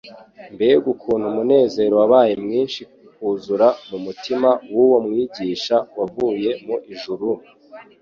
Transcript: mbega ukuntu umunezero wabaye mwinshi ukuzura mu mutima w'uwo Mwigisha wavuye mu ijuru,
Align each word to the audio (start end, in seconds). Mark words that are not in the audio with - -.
mbega 0.53 0.85
ukuntu 0.93 1.23
umunezero 1.31 1.93
wabaye 2.01 2.33
mwinshi 2.43 2.81
ukuzura 3.07 3.67
mu 3.89 3.97
mutima 4.05 4.49
w'uwo 4.73 4.97
Mwigisha 5.07 5.75
wavuye 5.99 6.49
mu 6.65 6.75
ijuru, 6.93 7.27